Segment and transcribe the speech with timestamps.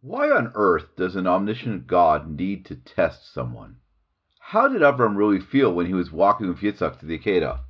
[0.00, 3.78] Why on earth does an omniscient God need to test someone?
[4.38, 7.60] How did Avram really feel when he was walking with Yitzhak to the Akedah?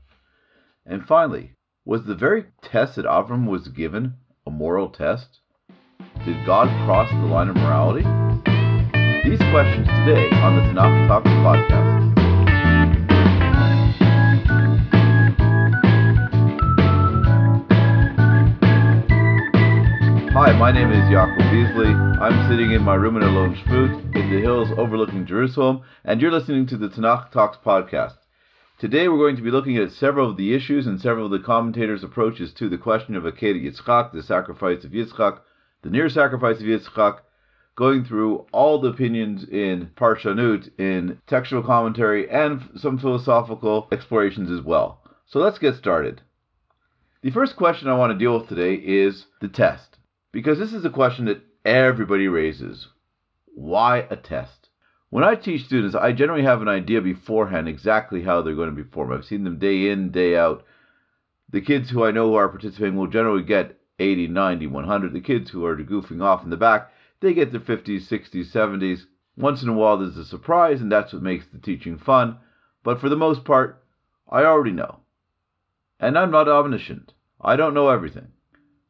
[0.85, 1.55] And finally,
[1.87, 4.15] was the very test that Avram was given
[4.47, 5.41] a moral test?
[6.27, 8.05] Did God cross the line of morality?
[9.27, 12.18] These questions today on the Tanakh Talks podcast.
[20.39, 21.89] Hi, my name is Yaakov Beasley.
[21.89, 26.31] I'm sitting in my room in Alon Shvut in the hills overlooking Jerusalem, and you're
[26.31, 28.19] listening to the Tanakh Talks podcast.
[28.79, 31.45] Today we're going to be looking at several of the issues and several of the
[31.45, 35.41] commentators' approaches to the question of Akedah Yitzchak, the sacrifice of Yitzchak,
[35.83, 37.19] the near sacrifice of Yitzchak,
[37.75, 44.65] going through all the opinions in Parshanut, in textual commentary, and some philosophical explorations as
[44.65, 45.03] well.
[45.27, 46.23] So let's get started.
[47.23, 49.98] The first question I want to deal with today is the test.
[50.31, 52.89] Because this is a question that everybody raises.
[53.47, 54.69] Why a test?
[55.11, 58.85] When I teach students, I generally have an idea beforehand exactly how they're going to
[58.85, 59.11] perform.
[59.11, 60.65] I've seen them day in, day out.
[61.49, 65.13] The kids who I know who are participating will generally get 80, 90, 100.
[65.15, 69.07] The kids who are goofing off in the back, they get their 50s, 60s, 70s.
[69.37, 72.37] Once in a while, there's a surprise, and that's what makes the teaching fun.
[72.85, 73.83] But for the most part,
[74.29, 75.01] I already know.
[75.99, 77.15] And I'm not omniscient.
[77.41, 78.29] I don't know everything.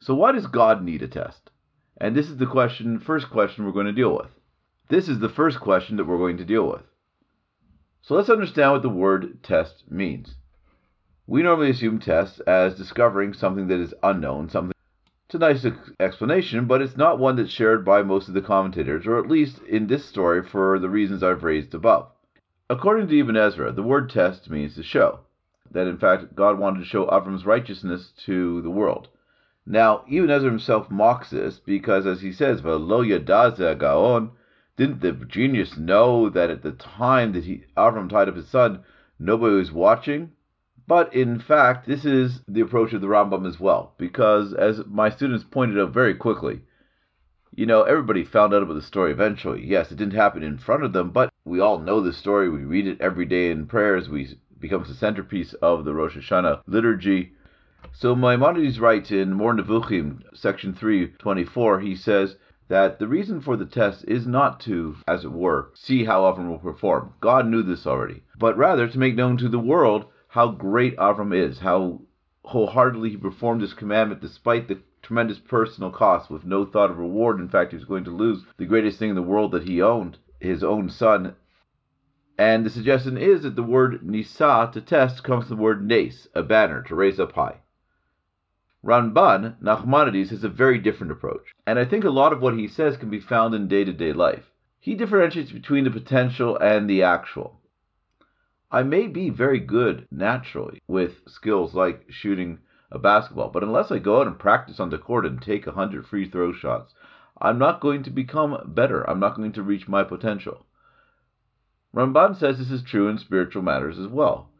[0.00, 1.50] So why does God need a test?
[1.96, 4.30] And this is the question, first question we're going to deal with.
[4.88, 6.82] This is the first question that we're going to deal with.
[8.02, 10.34] So let's understand what the word test means.
[11.26, 14.72] We normally assume test as discovering something that is unknown, something.
[15.26, 15.66] It's a nice
[16.00, 19.58] explanation, but it's not one that's shared by most of the commentators, or at least
[19.68, 22.10] in this story for the reasons I've raised above.
[22.70, 25.20] According to Ibn Ezra, the word test means to show.
[25.70, 29.08] That in fact God wanted to show Avram's righteousness to the world.
[29.70, 34.30] Now, Ibn Ezra himself mocks this because, as he says, "Velo yadaze gaon,"
[34.78, 38.80] didn't the genius know that at the time that he, Avram tied up his son,
[39.18, 40.32] nobody was watching?
[40.86, 45.10] But in fact, this is the approach of the Rambam as well, because as my
[45.10, 46.62] students pointed out very quickly,
[47.54, 49.62] you know, everybody found out about the story eventually.
[49.66, 52.48] Yes, it didn't happen in front of them, but we all know the story.
[52.48, 54.08] We read it every day in prayers.
[54.08, 57.34] We becomes the centerpiece of the Rosh Hashanah liturgy.
[58.00, 62.36] So Maimonides writes in Moreh Nevuchim, section 324, he says
[62.68, 66.48] that the reason for the test is not to, as it were, see how Avram
[66.48, 67.14] will perform.
[67.20, 68.22] God knew this already.
[68.38, 72.02] But rather to make known to the world how great Avram is, how
[72.44, 77.40] wholeheartedly he performed his commandment despite the tremendous personal cost with no thought of reward.
[77.40, 79.82] In fact, he was going to lose the greatest thing in the world that he
[79.82, 81.34] owned, his own son.
[82.38, 86.28] And the suggestion is that the word nisa, to test, comes from the word nes,
[86.32, 87.56] a banner, to raise up high.
[88.84, 92.68] Ramban, Nachmanides, has a very different approach, and I think a lot of what he
[92.68, 94.52] says can be found in day to day life.
[94.78, 97.60] He differentiates between the potential and the actual.
[98.70, 103.98] I may be very good naturally with skills like shooting a basketball, but unless I
[103.98, 106.94] go out and practice on the court and take a hundred free throw shots,
[107.40, 109.08] I'm not going to become better.
[109.08, 110.66] I'm not going to reach my potential.
[111.94, 114.50] Ramban says this is true in spiritual matters as well.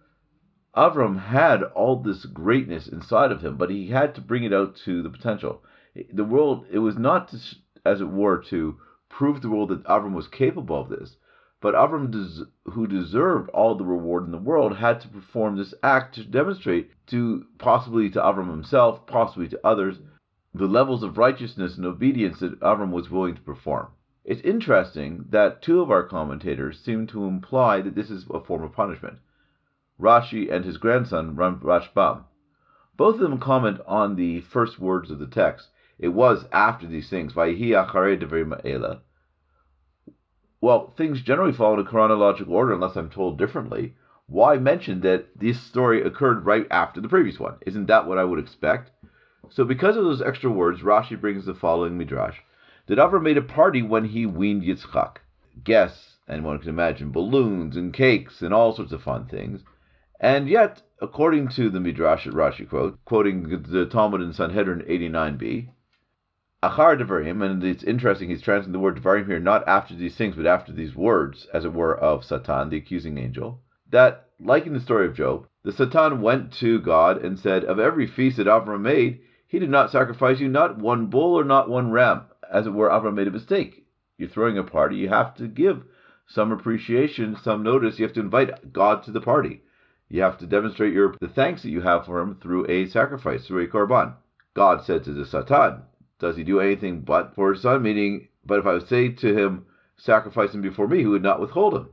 [0.78, 4.76] Avram had all this greatness inside of him, but he had to bring it out
[4.76, 5.64] to the potential.
[6.12, 7.38] The world, it was not, to,
[7.84, 8.78] as it were, to
[9.08, 11.16] prove the world that Avram was capable of this,
[11.60, 15.74] but Avram, des- who deserved all the reward in the world, had to perform this
[15.82, 19.98] act to demonstrate to possibly to Avram himself, possibly to others,
[20.54, 23.88] the levels of righteousness and obedience that Avram was willing to perform.
[24.24, 28.62] It's interesting that two of our commentators seem to imply that this is a form
[28.62, 29.18] of punishment.
[30.00, 32.24] Rashi and his grandson Rashbam.
[32.96, 35.70] Both of them comment on the first words of the text.
[35.98, 37.34] It was after these things.
[40.60, 43.96] Well, things generally follow in a chronological order unless I'm told differently.
[44.26, 47.56] Why mention that this story occurred right after the previous one?
[47.66, 48.90] Isn't that what I would expect?
[49.48, 52.38] So, because of those extra words, Rashi brings the following midrash:
[52.86, 55.16] That Avram made a party when he weaned Yitzchak.
[55.64, 59.64] Guests, and one can imagine balloons and cakes and all sorts of fun things.
[60.20, 65.68] And yet, according to the Midrash Rashi quote, quoting the Talmud in Sanhedrin 89b,
[66.60, 70.34] Achar Devarim, and it's interesting, he's translating the word Devarim here not after these things,
[70.34, 74.72] but after these words, as it were, of Satan, the accusing angel, that, like in
[74.72, 78.48] the story of Job, the Satan went to God and said, Of every feast that
[78.48, 82.22] Avram made, he did not sacrifice you not one bull or not one ram.
[82.52, 83.86] As it were, Avram made a mistake.
[84.16, 85.84] You're throwing a party, you have to give
[86.26, 89.62] some appreciation, some notice, you have to invite God to the party.
[90.10, 93.46] You have to demonstrate your the thanks that you have for him through a sacrifice,
[93.46, 94.14] through a korban.
[94.54, 95.82] God said to the Satan,
[96.18, 97.82] Does he do anything but for his son?
[97.82, 99.66] Meaning, But if I would say to him,
[99.98, 101.90] sacrifice him before me, he would not withhold him.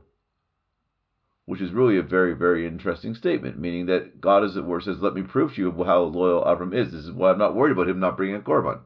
[1.44, 5.02] Which is really a very, very interesting statement, meaning that God, as it were, says,
[5.02, 6.92] Let me prove to you how loyal Avram is.
[6.92, 8.80] This is why I'm not worried about him not bringing a korban.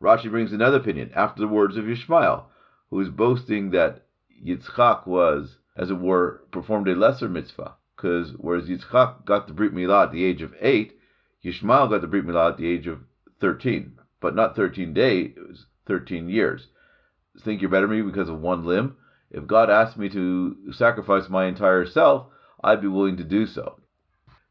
[0.00, 2.44] Rashi brings another opinion after the words of Yishmael,
[2.88, 4.06] who is boasting that
[4.42, 7.74] Yitzchak was, as it were, performed a lesser mitzvah.
[7.96, 10.98] Because whereas Yitzchak got the Brit Milah at the age of 8,
[11.44, 13.00] Yishmael got the Brit Milah at the age of
[13.40, 13.98] 13.
[14.20, 16.68] But not 13 days, it was 13 years.
[17.40, 18.96] Think you're better than me because of one limb?
[19.30, 22.28] If God asked me to sacrifice my entire self,
[22.62, 23.80] I'd be willing to do so.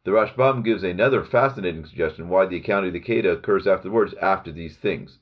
[0.03, 4.51] The Rashbam gives another fascinating suggestion why the account of the Akedah occurs afterwards after
[4.51, 5.19] these things.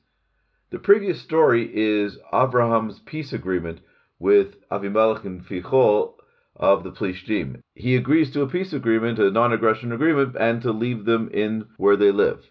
[0.70, 3.80] The previous story is Abraham's peace agreement
[4.18, 6.14] with Avimelech and Fichol
[6.60, 7.62] of the Plishtim.
[7.74, 11.96] He agrees to a peace agreement, a non-aggression agreement, and to leave them in where
[11.96, 12.44] they live.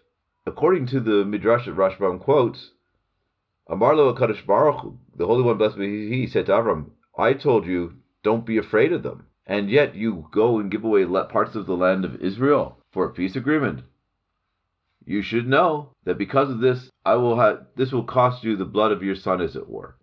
[0.46, 2.72] According to the Midrash that Rashbam quotes,
[3.68, 7.94] Amarlo Kadosh Baruch, the Holy One, blessed be He, said to Avram, I told you,
[8.24, 9.26] don't be afraid of them.
[9.46, 13.12] And yet you go and give away parts of the land of Israel for a
[13.12, 13.82] peace agreement.
[15.04, 18.64] You should know that because of this, I will have this will cost you the
[18.64, 19.96] blood of your son, as it were.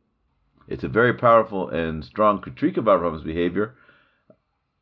[0.68, 3.76] It's a very powerful and strong critique of Avram's behavior.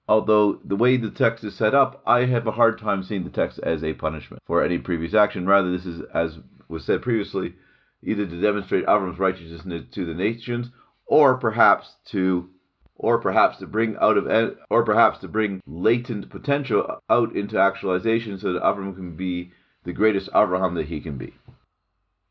[0.08, 3.30] Although the way the text is set up, I have a hard time seeing the
[3.30, 5.48] text as a punishment for any previous action.
[5.48, 6.38] Rather, this is, as
[6.68, 7.56] was said previously,
[8.04, 10.70] either to demonstrate Avram's righteousness to the nations,
[11.08, 12.50] or perhaps to
[12.98, 18.38] or perhaps to bring out of or perhaps to bring latent potential out into actualization
[18.38, 19.52] so that Avram can be
[19.84, 21.34] the greatest Abraham that he can be.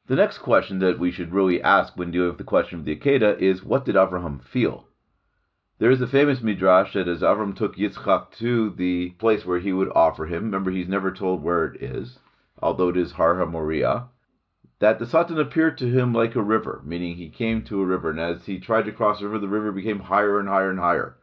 [0.06, 2.96] The next question that we should really ask when dealing with the question of the
[2.96, 4.86] Akedah is what did Abraham feel?
[5.78, 9.72] There is a famous midrash that as Avram took Yitzchak to the place where he
[9.72, 12.20] would offer him, remember he's never told where it is,
[12.62, 14.04] although it is Har HaMoriah,
[14.78, 18.10] that the Satan appeared to him like a river, meaning he came to a river,
[18.10, 20.78] and as he tried to cross the river, the river became higher and higher and
[20.78, 21.16] higher.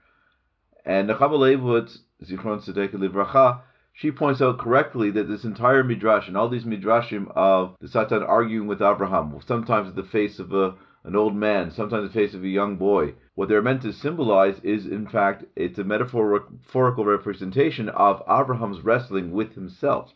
[0.85, 3.61] And Nechama Leibowitz, Zichron Tzedek Livracha,
[3.93, 8.21] she points out correctly that this entire midrash and all these midrashim of the Satan
[8.21, 12.33] arguing with Abraham, sometimes in the face of a, an old man, sometimes the face
[12.33, 17.05] of a young boy, what they're meant to symbolize is, in fact, it's a metaphorical
[17.05, 20.13] representation of Abraham's wrestling with himself.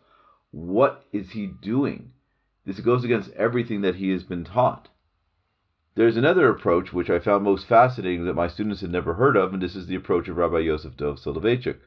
[0.51, 2.11] What is he doing?
[2.65, 4.89] This goes against everything that he has been taught.
[5.95, 9.53] There's another approach which I found most fascinating that my students had never heard of,
[9.53, 11.77] and this is the approach of Rabbi Yosef Dov Soloveitchik,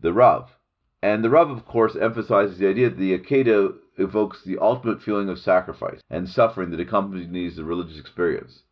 [0.00, 0.56] the Rav.
[1.02, 5.28] And the Rav, of course, emphasizes the idea that the Akedah evokes the ultimate feeling
[5.28, 8.62] of sacrifice and suffering that accompanies the religious experience.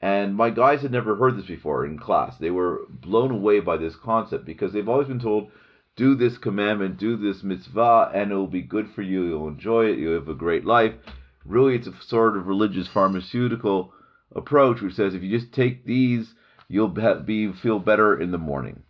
[0.00, 2.38] And my guys had never heard this before in class.
[2.38, 5.50] They were blown away by this concept because they've always been told,
[5.96, 9.24] do this commandment, do this mitzvah, and it will be good for you.
[9.24, 9.98] You'll enjoy it.
[9.98, 10.94] You'll have a great life.
[11.44, 13.92] Really, it's a sort of religious pharmaceutical
[14.36, 16.34] approach which says if you just take these,
[16.68, 18.84] you'll be feel better in the morning.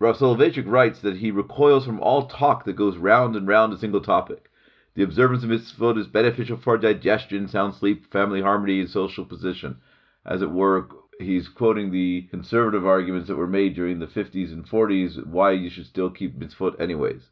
[0.00, 4.00] Soloveitchik writes that he recoils from all talk that goes round and round a single
[4.00, 4.48] topic.
[4.94, 9.78] The observance of mitzvot is beneficial for digestion, sound sleep, family harmony, and social position.
[10.24, 14.66] As it were, he's quoting the conservative arguments that were made during the 50s and
[14.66, 17.30] 40s why you should still keep mitzvot anyways.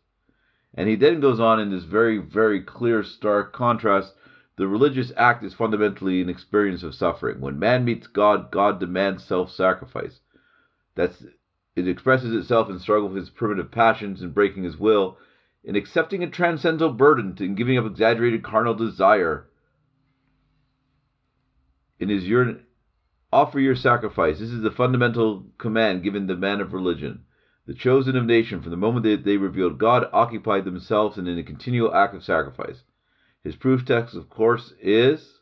[0.75, 4.15] And he then goes on in this very, very clear, stark contrast.
[4.57, 7.41] The religious act is fundamentally an experience of suffering.
[7.41, 10.21] When man meets God, God demands self sacrifice.
[10.95, 11.25] That's
[11.77, 15.19] it expresses itself in struggle with his primitive passions and breaking his will,
[15.63, 19.47] in accepting a transcendental burden and giving up exaggerated carnal desire.
[22.01, 22.65] In his yearn,
[23.33, 24.39] offer your sacrifice.
[24.39, 27.25] This is the fundamental command given the man of religion.
[27.67, 31.43] The chosen of nation, from the moment that they revealed God, occupied themselves in a
[31.43, 32.85] continual act of sacrifice.
[33.43, 35.41] His proof text, of course, is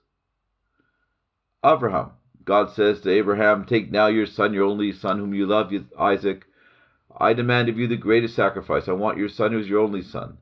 [1.65, 2.13] Abraham.
[2.45, 6.45] God says to Abraham, Take now your son, your only son, whom you love, Isaac.
[7.17, 8.89] I demand of you the greatest sacrifice.
[8.89, 10.39] I want your son who is your only son.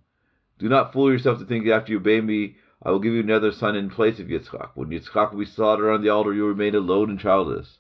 [0.59, 3.21] Do not fool yourself to think that after you obey me, I will give you
[3.21, 4.71] another son in place of Yitzchak.
[4.75, 7.78] When Yitzchak will be slaughtered on the altar, you will remain alone and childless.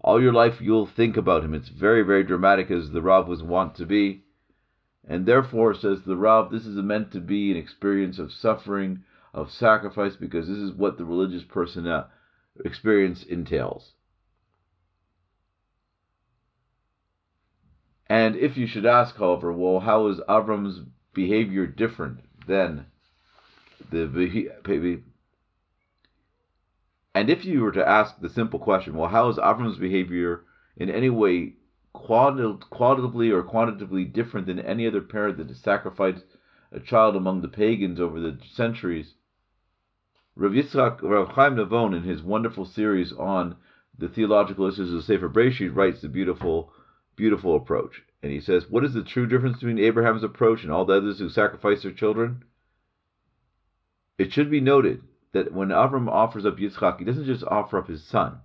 [0.00, 1.54] All your life you'll think about him.
[1.54, 4.24] It's very, very dramatic, as the Rav was wont to be.
[5.08, 9.50] And therefore, says the Rav, this is meant to be an experience of suffering, of
[9.50, 12.06] sacrifice, because this is what the religious person uh,
[12.64, 13.92] experience entails.
[18.06, 20.80] And if you should ask, however, well, how is Avram's
[21.14, 22.86] behavior different than
[23.90, 25.02] the behavior?
[27.14, 30.44] And if you were to ask the simple question, well, how is Avram's behavior
[30.76, 31.54] in any way
[31.92, 36.24] qualitatively or quantitatively different than any other parent that has sacrificed
[36.72, 39.14] a child among the pagans over the centuries?
[40.36, 43.56] Rav Yitzchak, Rav Chaim Navon, in his wonderful series on
[43.96, 46.72] the theological issues of Sefer Breshit, writes the beautiful,
[47.14, 48.02] beautiful approach.
[48.20, 51.20] And he says, What is the true difference between Abraham's approach and all the others
[51.20, 52.42] who sacrifice their children?
[54.18, 57.86] It should be noted that when Avram offers up Yitzchak, he doesn't just offer up
[57.86, 58.40] his son.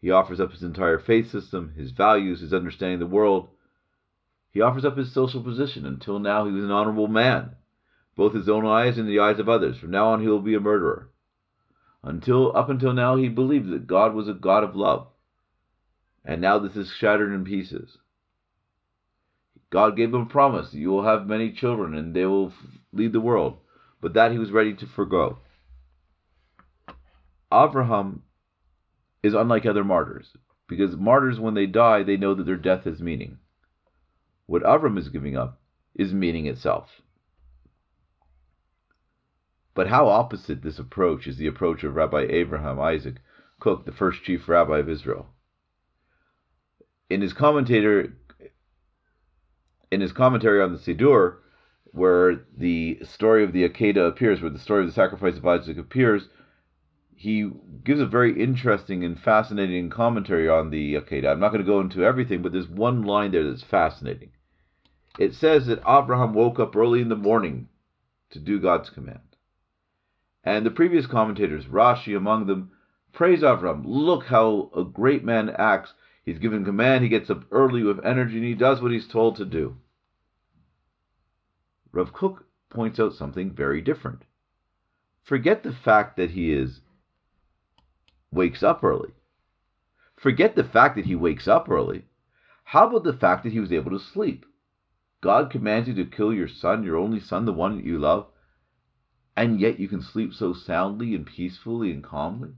[0.00, 3.50] He offers up his entire faith system, his values, his understanding of the world.
[4.52, 5.84] He offers up his social position.
[5.84, 7.56] Until now, he was an honorable man
[8.16, 9.78] both his own eyes and the eyes of others.
[9.78, 11.10] From now on, he will be a murderer.
[12.02, 15.08] Until up until now, he believed that God was a God of love,
[16.24, 17.98] and now this is shattered in pieces.
[19.70, 22.52] God gave him a promise: "You will have many children, and they will
[22.92, 23.58] lead the world."
[24.00, 25.38] But that he was ready to forego.
[27.50, 28.22] Abraham
[29.22, 30.36] is unlike other martyrs,
[30.68, 33.38] because martyrs, when they die, they know that their death has meaning.
[34.44, 35.58] What Avram is giving up
[35.94, 37.00] is meaning itself.
[39.74, 43.16] But how opposite this approach is the approach of Rabbi Abraham Isaac
[43.60, 45.28] Kook, the first chief rabbi of Israel.
[47.10, 48.16] In his commentator
[49.90, 51.36] in his commentary on the Siddur,
[51.92, 55.78] where the story of the Akedah appears, where the story of the sacrifice of Isaac
[55.78, 56.28] appears,
[57.14, 57.50] he
[57.84, 61.30] gives a very interesting and fascinating commentary on the Akedah.
[61.30, 64.30] I'm not going to go into everything, but there's one line there that's fascinating.
[65.18, 67.68] It says that Abraham woke up early in the morning
[68.30, 69.33] to do God's command.
[70.44, 72.70] And the previous commentators, Rashi among them,
[73.12, 73.82] praise Avram.
[73.86, 75.94] Look how a great man acts.
[76.22, 79.36] He's given command, he gets up early with energy, and he does what he's told
[79.36, 79.76] to do.
[81.92, 84.22] Rav Kook points out something very different.
[85.22, 86.80] Forget the fact that he is
[88.30, 89.14] wakes up early.
[90.16, 92.04] Forget the fact that he wakes up early.
[92.64, 94.44] How about the fact that he was able to sleep?
[95.20, 98.26] God commands you to kill your son, your only son, the one that you love
[99.36, 102.50] and yet you can sleep so soundly and peacefully and calmly?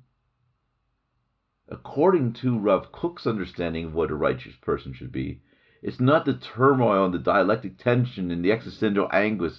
[1.68, 5.40] According to Rav Kook's understanding of what a righteous person should be,
[5.82, 9.54] it's not the turmoil and the dialectic tension and the existential anguish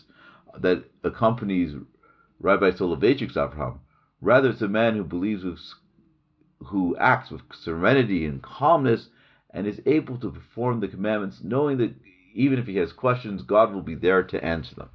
[0.59, 1.75] that accompanies
[2.39, 3.79] Rabbi Soloveitchik's Avraham.
[4.21, 5.59] Rather, it's a man who believes with,
[6.67, 9.09] who acts with serenity and calmness
[9.51, 11.95] and is able to perform the commandments, knowing that
[12.33, 14.89] even if he has questions, God will be there to answer them.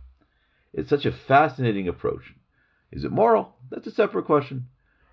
[0.73, 2.35] It's such a fascinating approach.
[2.91, 3.57] Is it moral?
[3.71, 4.67] That's a separate question.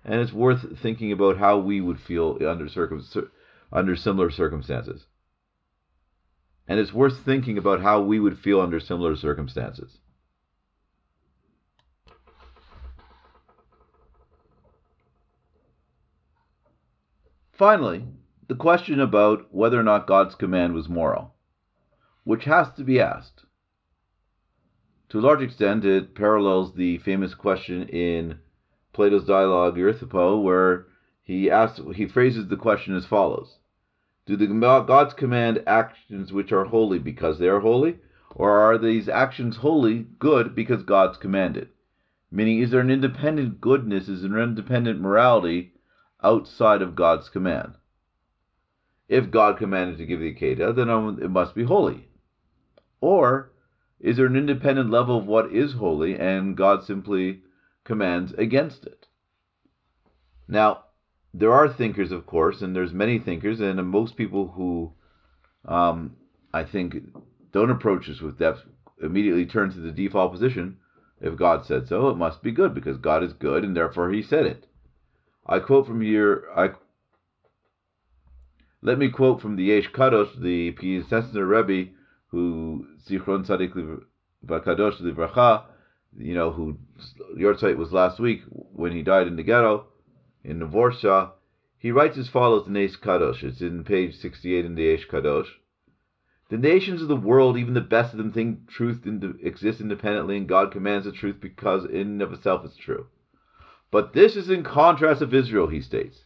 [0.04, 3.30] And it's worth thinking about how we would feel under, circum-
[3.72, 5.06] under similar circumstances.
[6.66, 9.98] And it's worth thinking about how we would feel under similar circumstances.
[17.52, 18.06] Finally,
[18.48, 21.34] the question about whether or not God's command was moral,
[22.24, 23.44] which has to be asked.
[25.10, 28.38] To a large extent, it parallels the famous question in
[28.92, 30.86] Plato's dialogue Euthyphro, where
[31.20, 33.58] he asks, he phrases the question as follows:
[34.24, 37.98] Do the gods command actions which are holy because they are holy,
[38.36, 41.70] or are these actions holy, good because gods commanded?
[42.30, 45.72] Meaning, is there an independent goodness, is there an independent morality
[46.22, 47.74] outside of God's command?
[49.08, 50.88] If God commanded to give the Akedah, then
[51.20, 52.06] it must be holy.
[53.00, 53.50] Or
[54.00, 57.42] is there an independent level of what is holy, and God simply
[57.84, 59.06] commands against it?
[60.48, 60.84] Now,
[61.32, 64.92] there are thinkers, of course, and there's many thinkers, and most people who
[65.64, 66.16] um,
[66.52, 66.96] I think
[67.52, 68.64] don't approach this with depth
[69.02, 70.78] immediately turn to the default position.
[71.20, 74.22] If God said so, it must be good because God is good, and therefore He
[74.22, 74.66] said it.
[75.46, 76.44] I quote from here.
[76.56, 76.70] I
[78.82, 81.90] let me quote from the Eish Kadosh, the Piaseczner Rebbe,
[82.30, 83.74] who Zichron Tzadik
[84.46, 85.64] Vakadosh Livracha,
[86.16, 86.78] you know, who
[87.36, 89.86] Yahrzeit was last week when he died in the ghetto
[90.42, 91.32] in Novorsha,
[91.78, 93.42] he writes as follows in Eish Kadosh.
[93.42, 95.48] It's in page 68 in the Eish Kadosh.
[96.50, 99.06] The nations of the world, even the best of them, think truth
[99.40, 103.06] exists independently, and God commands the truth because in and of itself it's true.
[103.90, 106.24] But this is in contrast of Israel, he states.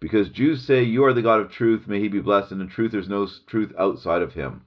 [0.00, 2.68] Because Jews say, You are the God of truth, may he be blessed, and in
[2.68, 4.66] truth there's no truth outside of him.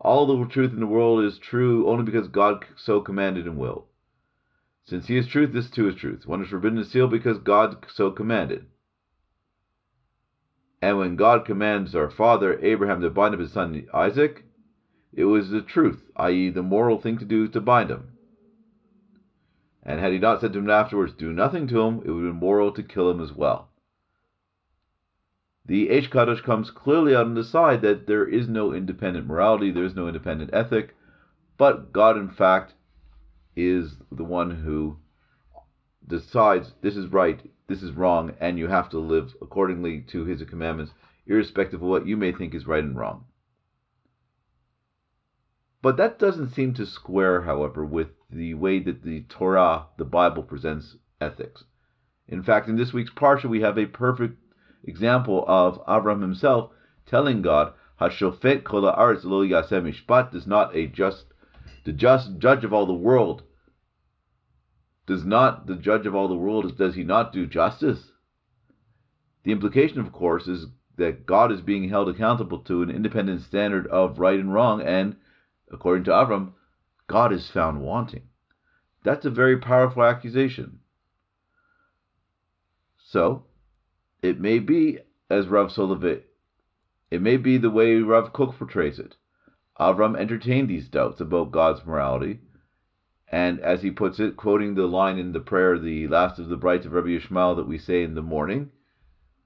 [0.00, 3.86] All the truth in the world is true only because God so commanded and willed.
[4.84, 6.26] Since He is truth, this too is truth.
[6.26, 8.66] One is forbidden to steal because God so commanded.
[10.80, 14.44] And when God commands our father Abraham to bind up his son Isaac,
[15.12, 18.12] it was the truth, i.e., the moral thing to do to bind him.
[19.82, 22.32] And had he not said to him afterwards, Do nothing to him, it would have
[22.32, 23.67] been moral to kill him as well.
[25.68, 29.70] The Eish Kadosh comes clearly out on the side that there is no independent morality,
[29.70, 30.96] there is no independent ethic,
[31.58, 32.72] but God, in fact,
[33.54, 34.96] is the one who
[36.06, 40.42] decides this is right, this is wrong, and you have to live accordingly to his
[40.44, 40.94] commandments,
[41.26, 43.26] irrespective of what you may think is right and wrong.
[45.82, 50.44] But that doesn't seem to square, however, with the way that the Torah, the Bible,
[50.44, 51.64] presents ethics.
[52.26, 54.38] In fact, in this week's Parsha, we have a perfect
[54.84, 56.70] example of Avram himself
[57.06, 61.24] telling God, Hashofet kol haaretz lo yaseh mishpat, does not a just,
[61.84, 63.42] the just judge of all the world,
[65.06, 68.12] does not the judge of all the world, does he not do justice?
[69.44, 70.66] The implication, of course, is
[70.96, 75.16] that God is being held accountable to an independent standard of right and wrong, and
[75.70, 76.52] according to Avram,
[77.06, 78.28] God is found wanting.
[79.04, 80.80] That's a very powerful accusation.
[82.98, 83.44] So,
[84.22, 84.98] it may be,
[85.30, 86.22] as Rav Solovit,
[87.10, 89.16] it may be the way Rav Kook portrays it.
[89.78, 92.40] Avram entertained these doubts about God's morality,
[93.30, 96.56] and as he puts it, quoting the line in the prayer, the last of the
[96.56, 98.70] brights of Rabbi Yishmael that we say in the morning,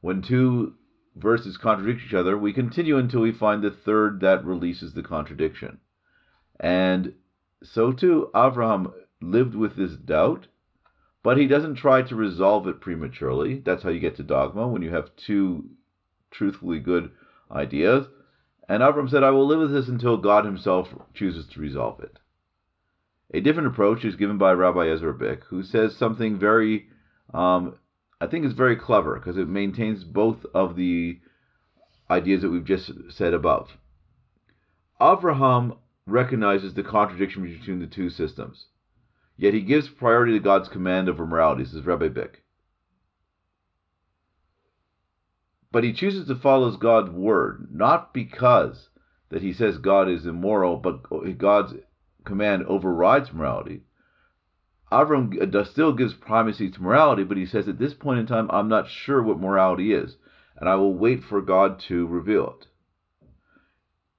[0.00, 0.74] when two
[1.16, 5.78] verses contradict each other, we continue until we find the third that releases the contradiction.
[6.58, 7.14] And
[7.62, 10.46] so too, Avraham lived with this doubt,
[11.22, 13.58] but he doesn't try to resolve it prematurely.
[13.64, 15.70] That's how you get to dogma, when you have two
[16.30, 17.10] truthfully good
[17.50, 18.06] ideas.
[18.68, 22.18] And Avram said, I will live with this until God himself chooses to resolve it.
[23.34, 26.88] A different approach is given by Rabbi Ezra Bick, who says something very,
[27.32, 27.76] um,
[28.20, 31.18] I think is very clever, because it maintains both of the
[32.10, 33.70] ideas that we've just said above.
[35.00, 38.66] Avraham recognizes the contradiction between the two systems.
[39.42, 42.44] Yet he gives priority to God's command over morality, says Rabbi Bick.
[45.72, 48.90] But he chooses to follow God's word, not because
[49.30, 51.75] that he says God is immoral, but God's
[52.25, 53.82] command overrides morality.
[54.92, 58.49] Avram uh, still gives primacy to morality, but he says at this point in time,
[58.49, 60.18] I'm not sure what morality is,
[60.56, 62.68] and I will wait for God to reveal it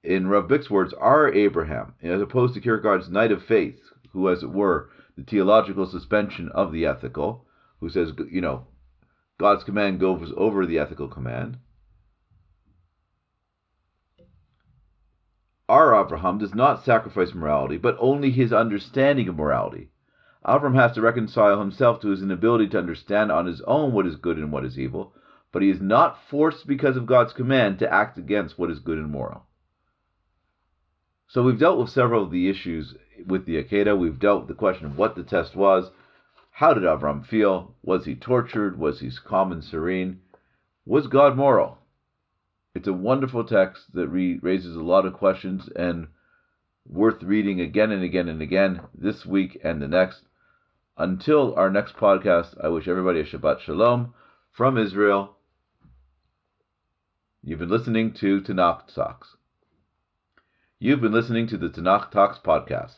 [0.03, 3.79] in Rav Bick's words, our Abraham, as opposed to Kierkegaard's knight of faith,
[4.13, 7.45] who, as it were, the teleological suspension of the ethical,
[7.79, 8.67] who says, you know,
[9.37, 11.57] God's command goes over the ethical command.
[15.67, 19.89] Our Abraham does not sacrifice morality, but only his understanding of morality.
[20.47, 24.17] Abraham has to reconcile himself to his inability to understand on his own what is
[24.17, 25.15] good and what is evil,
[25.51, 28.97] but he is not forced because of God's command to act against what is good
[28.97, 29.45] and moral.
[31.27, 32.95] So we've dealt with several of the issues
[33.25, 33.97] with the Akedah.
[33.97, 35.91] We've dealt with the question of what the test was.
[36.51, 37.73] How did Avram feel?
[37.83, 38.77] Was he tortured?
[38.77, 40.21] Was he calm and serene?
[40.85, 41.77] Was God moral?
[42.75, 46.07] It's a wonderful text that re- raises a lot of questions and
[46.87, 50.21] worth reading again and again and again this week and the next.
[50.97, 54.13] Until our next podcast, I wish everybody a Shabbat Shalom
[54.51, 55.35] from Israel.
[57.43, 59.35] You've been listening to Tanakh Talks.
[60.83, 62.97] You've been listening to the Tanakh Talks podcast.